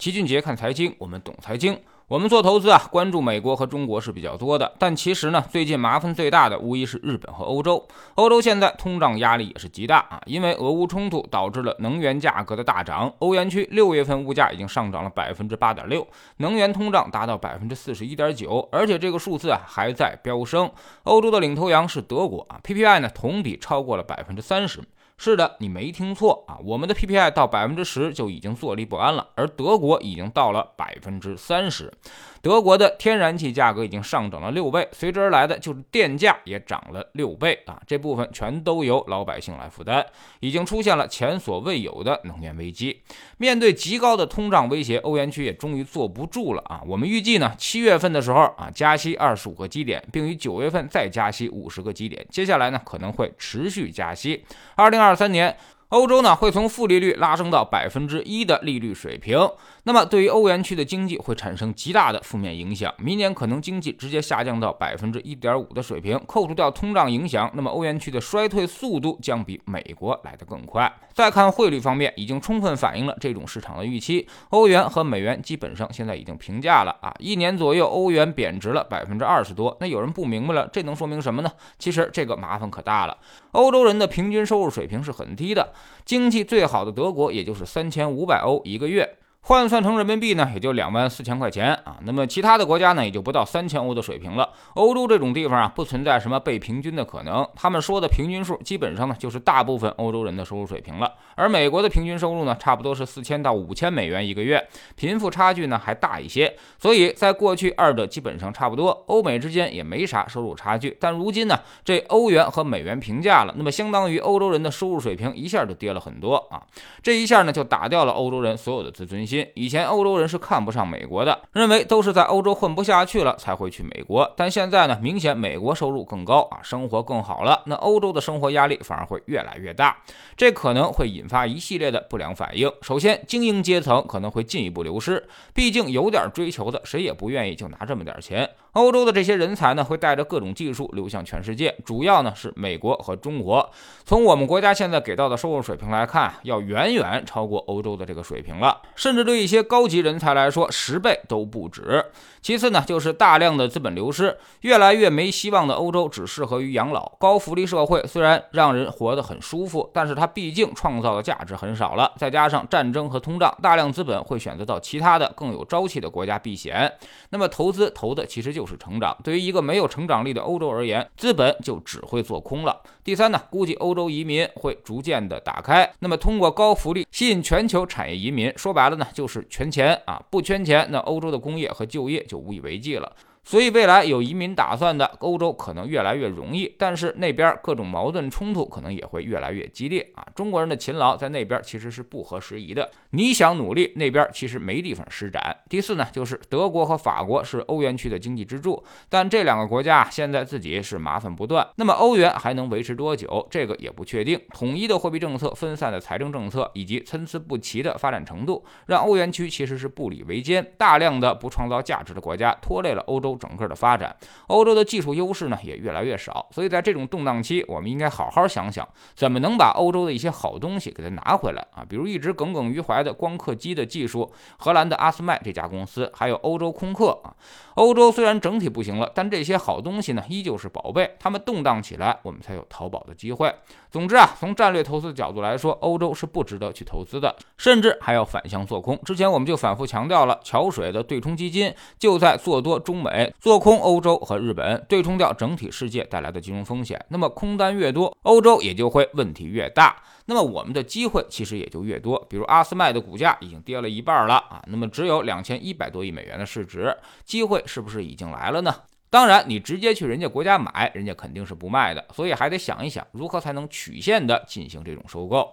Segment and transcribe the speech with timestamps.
[0.00, 1.78] 齐俊杰看财经，我们懂财经。
[2.08, 7.86] 我们做投资啊，关注美国和中国是比较多的，但其实呢，最近麻烦最大的无疑是日本和欧洲。
[8.14, 13.12] 欧洲现在通胀压力也是极大啊，因为俄乌冲突导致了能源价格的大涨。
[13.18, 16.08] 欧元区六月份物价已经上涨了百分之八点六，
[16.38, 20.70] 能源通胀达到百分之四十一点九，而且这个数字啊还在飙升。
[21.02, 24.80] 欧洲的领头羊是德国啊，PPI 呢同比超过了百分之三十。
[25.22, 31.92] 是的，你没听错啊，我们的 PPI 到百分之十就已经坐立不安了，而德国已经到了百分之三十。
[32.40, 37.78] 德国的天然气价格已经上涨了六倍，随之而来的就是电价也涨了六倍啊！
[37.86, 40.02] 这部分全都由老百姓来负担，
[40.40, 43.02] 已经出现了前所未有的能源危机。
[43.36, 46.80] 面对极高的通胀威胁，欧元区也终于坐不住了啊！
[46.86, 54.42] 我们预计呢，七月份的时候啊，加息二十五个基点，并于九月份再加息五十个基点，接下来呢可能会持续加息。
[54.76, 55.56] 二零二二三年
[55.90, 59.36] 欧洲呢会从负利率拉升到百分之一的利率水平，
[59.82, 62.94] 那么对于欧元区的经济会产生极大的负面影响。
[62.96, 70.92] 明年可能经济直接下降到百分之一点五的水平，扣除掉通胀影响，那么欧元区的衰退速度将比美国来得更快。
[71.12, 74.28] 再看汇率方面，已经充分反映了这种市场的预期。
[74.50, 79.76] 欧元和美元基本上现在已经平价了啊，一年左右欧元贬值了百分之二十多。
[79.80, 81.50] 那有人不明白了，这能说明什么呢？
[81.80, 83.18] 其实这个麻烦可大了。
[83.50, 85.72] 欧洲人的平均收入水平是很低的。
[86.04, 89.16] 经济最好的德国，也就是三千五百欧一个月。
[89.42, 91.96] 换算成人民币呢，也就两万四千块钱啊。
[92.02, 94.48] 那么其他的国家呢，也就不到三千欧的水平了。
[94.74, 97.44] 欧洲这种地方啊，不存在什么被平均的可能。
[97.56, 101.12] 他们说的平均数，基本上呢，就是大部分欧洲人的收入水平了。
[101.34, 106.54] 而美国的平均收入呢，差不多是四千到五千美元一个月，贫富差距呢还大一些。
[106.78, 110.96] 所以在过去，二者基本上差不多，欧美之间也没啥收入差距。
[111.00, 116.62] 但如今呢，这欧元和美元平价了，那么相当于欧洲人的收入水平一下就跌了很多啊。
[117.02, 119.29] 这一下呢，就打掉了欧洲人所有的自尊心。
[119.54, 124.32] 以前欧洲人是看不上美国的，认为都是在欧洲混不下去了才会去美国。
[124.36, 129.96] 但现在呢，明显美国收入更高啊，生活更好了，那欧洲的生活压力反而会越来越大，
[130.36, 132.70] 这可能会引发一系列的不良反应。
[132.82, 138.48] 首先，精英阶层可能会进一步流失，毕竟有点追求的，谁也不愿意就拿这么点钱。
[138.72, 143.68] 欧洲的这些人才呢，会带着各种技术流向全世界，主要呢是美国和中国。
[144.04, 152.04] 从我们国家现在给到的收入水平来看，要远远超过欧洲的这个水平了，甚至这对一些高级人才来说，十倍都不止。
[152.42, 157.12] 其次呢，就是大量的资本流失，越来越没希望的欧洲只适合于养老。
[157.18, 162.12] 高福利社会虽然让人活得很舒服，但是它毕竟创造的价值很少了。
[162.16, 166.90] 再加上战争和通胀，大量资本会选择到其他的更有朝气的国家避险。
[167.28, 168.50] 那么投资投的其实。
[168.50, 169.16] 就是成长。
[169.22, 172.80] 对于一个没有成长力的欧洲而言，资本就只会做空了。
[173.04, 178.52] 第三呢，估计欧洲移民会逐渐的打开，那么通过高福利吸引全球产业移民。
[178.56, 183.14] 说白了呢，就是圈钱啊，不圈钱，那欧洲的工业和就业就无以为继了。
[183.42, 190.24] 所以未来有移民打算的欧洲可能越来越容易，但是那边各种矛盾冲突可能也会越来越激烈啊！
[190.34, 195.56] 中国人的勤劳在那边其实是不合时宜的，你想努力，那边其实没地方施展。
[195.68, 203.48] 第四呢，就是德国和法国是欧元区的经济支柱，但这两个国家现在自己是麻烦不断，那么欧元还能维持多久？
[203.50, 204.38] 这个也不确定。
[204.52, 213.29] 统一的货币政策、分散的财政政策以及参差不齐的发展程度，让欧元区其实是步履维艰，大量的不创造价值的国家拖累了欧洲。
[213.36, 214.14] 整个的发展，
[214.46, 221.84] 欧洲的技术优势呢也越来越少，所以在这种动荡期，我们应该好好想想，怎么能把欧洲的一些好东西给它拿回来啊？
[221.88, 227.34] 比如一直耿耿于怀的光刻机的技术，荷兰的阿斯麦这家公司，还有欧洲空客啊。
[227.74, 233.52] 欧洲虽然整体不行了，但这些好东西呢依旧是宝贝，他们动荡起来，我们才有淘宝的机会。
[233.90, 238.96] 总之啊，从战略投资的角度来说，欧洲是不值得去投资的，甚至还要反向做空。
[239.04, 247.04] 之前我们就反复强调了，桥水的对冲基金就在做多中美，做空欧洲和日本，对冲掉整体世界带来的金融风险。
[247.08, 252.24] 那么空单越多，欧洲也就会问题越大，那么我们的机会其实也就越多。
[252.28, 258.74] 比如阿斯麦的股价已经跌了一半了啊，那么只有两千一百多亿美元的市值，机会是不是已经来了呢？
[259.10, 265.52] 当然，你直接去人家国家买，人家肯定是不卖的，所以还得想一想如何才能曲线的进行这种收购。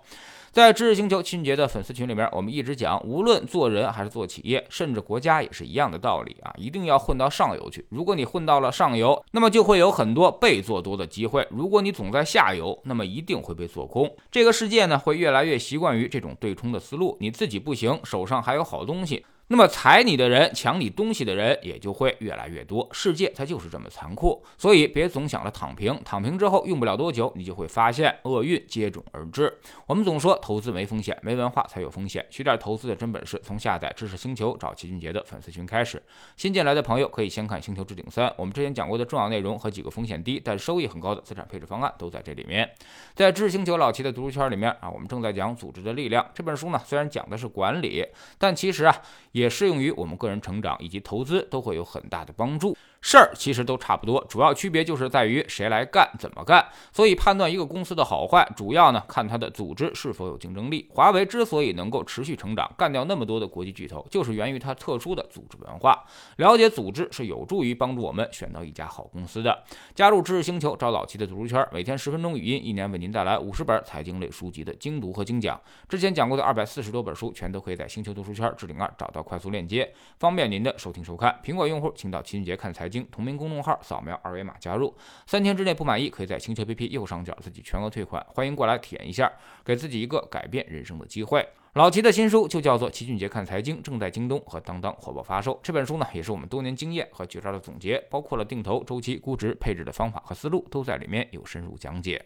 [0.51, 7.85] 在知识星球清洁的粉丝群里面，我们一直讲，无论做人还是做企业，甚至国家也是一样的道理啊，一定要混到上游去。
[7.89, 14.11] 如果你混到了上游，那么就会有很多被做多的机会；如果你总在下游，那么一定会被做空。
[14.31, 17.17] 这个世界呢，会越来越习惯于这种对冲的思路。
[17.19, 19.25] 你自己不行，手上还有好东西。
[19.49, 22.85] 那么踩你的人、抢你东西的人也就会越来越多。
[22.91, 29.57] 世界它就是这么残酷，所以别总想着躺平，躺平之后用不了多久，你就会发现厄运接踵而至。
[29.85, 32.25] 我们总说投资没风险，没文化才有风险。
[32.29, 36.03] 学点投资的真本事，从下载知识星球找齐俊杰的粉丝群开始。
[36.35, 42.69] 新进来的朋友可以先看《星球置顶三》，我们之前讲过的重要内容和几个风险低但收益很高的资产配置方案都在这里面。
[43.15, 48.05] 在知识星球老齐的读书圈里面啊，我们正在讲《组织的力量》这本书呢，虽然讲的是管理，
[48.37, 49.01] 但其实啊。
[49.37, 52.75] 也适用于我们个人成长以及投资，都会有很大的帮助。
[52.99, 56.65] 事儿其实都差不多，主要区别就是在于谁来干、怎么干。
[56.91, 60.89] 所以判断一个公司的好坏，主要呢看它的组织是否有竞争力。
[60.89, 66.03] 华为之所以能够持续成长，干掉那么多的国际巨头，就是源于它特殊的组织文化。
[66.37, 69.63] 了解组织是有助于帮助我们选到一家好公司的。
[69.93, 75.61] 加入知识星球，找老七的读书圈，每天十分钟语音，一年为您带来五十本财经类书籍的精读和精讲。
[75.87, 81.37] 之前讲过的二百四十多本书，全都可以在星球读书圈置顶二找到快速链接，方便您的收听收看。
[81.43, 83.77] 苹果用户请到齐俊杰看财经同名公众号。
[83.83, 84.95] 扫描二维码加入，
[85.25, 88.25] 三天之内不满意，可以在星球 APP 右上角自己全额退款。
[88.29, 89.31] 欢迎过来体验一下，
[89.65, 91.45] 给自己一个改变人生的机会。
[91.73, 95.59] 老齐的新书就叫做《齐俊杰看财经》，正在京东和当当火爆发售。
[95.61, 102.25] 这本书呢，也是我们多年经验和绝招的总结，包括了定投、周期、估值、配置的方法和思路，都在里面有深入讲解。